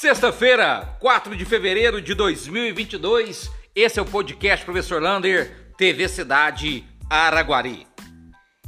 [0.00, 7.84] Sexta-feira, 4 de fevereiro de 2022, esse é o podcast Professor Lander, TV Cidade Araguari.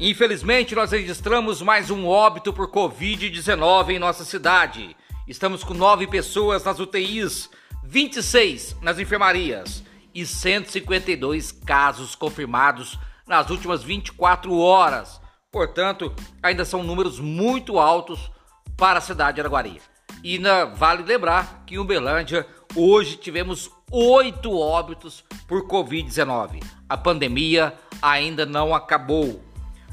[0.00, 4.96] Infelizmente, nós registramos mais um óbito por Covid-19 em nossa cidade.
[5.28, 7.48] Estamos com nove pessoas nas UTIs,
[7.84, 12.98] 26 nas enfermarias e 152 casos confirmados
[13.28, 15.20] nas últimas 24 horas.
[15.52, 16.12] Portanto,
[16.42, 18.28] ainda são números muito altos
[18.76, 19.91] para a cidade de Araguari.
[20.22, 26.62] E na, vale lembrar que em Uberlândia hoje tivemos oito óbitos por Covid-19.
[26.88, 29.42] A pandemia ainda não acabou.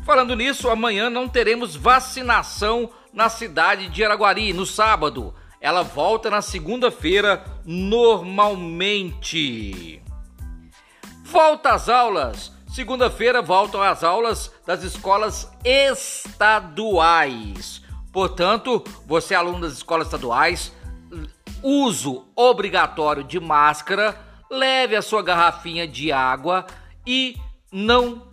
[0.06, 5.36] Falando nisso, amanhã não teremos vacinação na cidade de Araguari, no sábado.
[5.60, 10.02] Ela volta na segunda-feira normalmente.
[11.24, 12.54] Volta às aulas.
[12.70, 17.82] Segunda-feira voltam às aulas das escolas estaduais.
[18.12, 20.74] Portanto, você aluno das escolas estaduais,
[21.62, 26.66] uso obrigatório de máscara, leve a sua garrafinha de água
[27.06, 27.38] e
[27.72, 28.28] não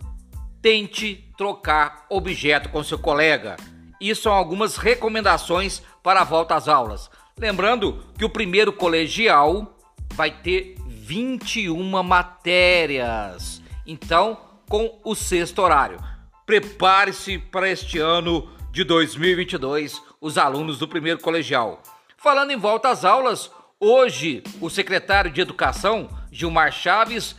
[0.61, 3.55] tente trocar objeto com seu colega.
[4.01, 7.09] Isso são algumas recomendações para a volta às aulas.
[7.37, 9.77] Lembrando que o primeiro colegial
[10.13, 13.61] vai ter 21 matérias.
[13.85, 15.99] Então, com o sexto horário.
[16.45, 21.81] Prepare-se para este ano de 2022, os alunos do primeiro colegial.
[22.15, 27.35] Falando em volta às aulas, hoje o secretário de Educação, Gilmar Chaves,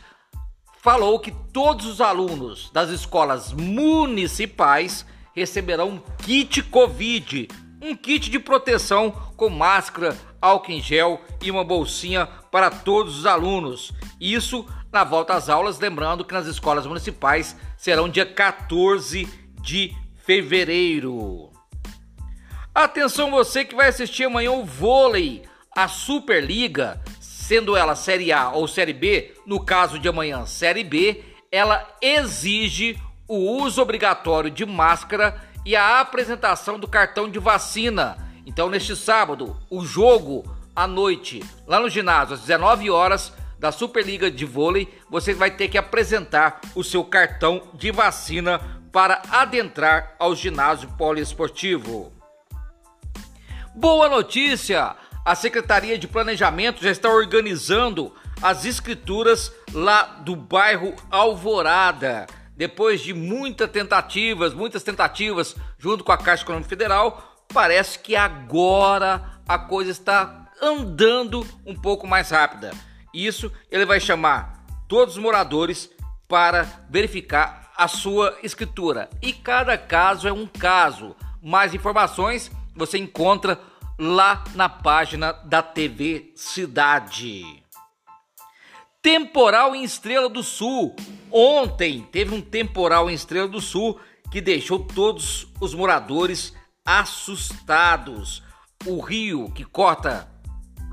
[0.82, 7.46] falou que todos os alunos das escolas municipais receberão um kit Covid,
[7.80, 13.26] um kit de proteção com máscara, álcool em gel e uma bolsinha para todos os
[13.26, 13.92] alunos.
[14.20, 19.28] Isso na volta às aulas, lembrando que nas escolas municipais serão dia 14
[19.60, 19.94] de
[20.28, 21.50] fevereiro.
[22.74, 25.42] Atenção você que vai assistir amanhã o vôlei,
[25.74, 31.24] a Superliga, sendo ela Série A ou Série B, no caso de amanhã Série B,
[31.50, 38.18] ela exige o uso obrigatório de máscara e a apresentação do cartão de vacina.
[38.44, 40.44] Então, neste sábado, o jogo
[40.76, 45.68] à noite, lá no ginásio, às 19 horas, da Superliga de Vôlei, você vai ter
[45.68, 52.12] que apresentar o seu cartão de vacina para adentrar ao ginásio poliesportivo.
[53.74, 54.96] Boa notícia!
[55.24, 62.26] A Secretaria de Planejamento já está organizando as escrituras lá do bairro Alvorada.
[62.56, 69.40] Depois de muitas tentativas, muitas tentativas junto com a Caixa Econômica Federal, parece que agora
[69.46, 72.70] a coisa está andando um pouco mais rápida.
[73.12, 75.90] Isso ele vai chamar todos os moradores
[76.26, 79.08] para verificar a sua escritura.
[79.22, 81.14] E cada caso é um caso.
[81.40, 83.60] Mais informações você encontra
[83.96, 87.62] lá na página da TV Cidade.
[89.00, 90.96] Temporal em Estrela do Sul.
[91.30, 94.00] Ontem teve um temporal em Estrela do Sul
[94.32, 96.52] que deixou todos os moradores
[96.84, 98.42] assustados.
[98.84, 100.28] O rio que corta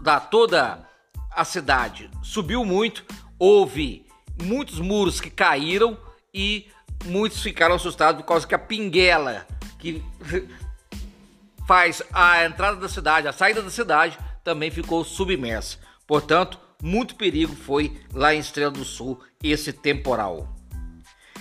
[0.03, 0.87] da toda
[1.31, 3.03] a cidade subiu muito,
[3.39, 4.05] houve
[4.41, 5.97] muitos muros que caíram
[6.35, 6.67] e
[7.05, 9.47] muitos ficaram assustados por causa que a pinguela
[9.79, 10.03] que
[11.65, 15.79] faz a entrada da cidade, a saída da cidade, também ficou submersa.
[16.05, 20.53] Portanto, muito perigo foi lá em Estrela do Sul esse temporal.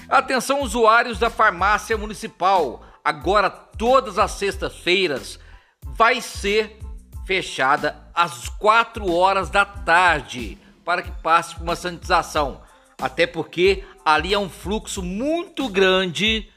[0.09, 5.41] Atenção usuários da farmácia municipal, agora todas as sextas-feiras
[5.83, 6.79] vai ser
[7.27, 12.63] fechada às 4 horas da tarde para que passe por uma sanitização.
[13.01, 16.49] Até porque ali é um fluxo muito grande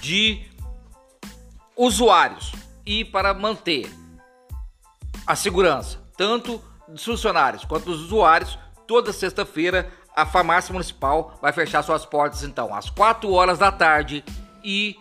[0.00, 0.46] de
[1.76, 2.52] usuários.
[2.84, 3.90] E para manter
[5.26, 11.82] a segurança, tanto dos funcionários quanto dos usuários, toda sexta-feira a farmácia municipal vai fechar
[11.82, 14.24] suas portas então às 4 horas da tarde
[14.64, 14.96] e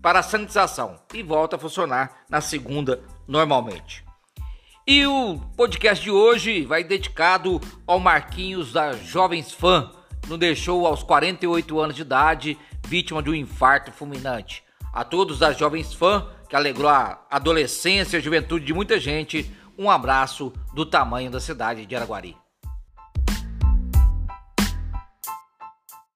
[0.00, 0.96] para a sanitização.
[1.12, 4.04] E volta a funcionar na segunda normalmente.
[4.86, 9.90] E o podcast de hoje vai dedicado ao Marquinhos da Jovens Fã,
[10.28, 14.62] nos deixou aos 48 anos de idade, vítima de um infarto fulminante.
[14.92, 19.50] A todos das Jovens Fã, que alegrou a adolescência e a juventude de muita gente,
[19.76, 22.36] um abraço do tamanho da cidade de Araguari.